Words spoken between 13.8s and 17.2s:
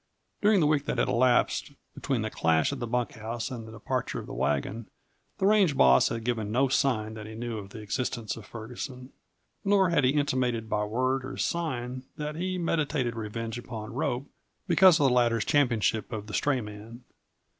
Rope because of the latter's championship of the stray man.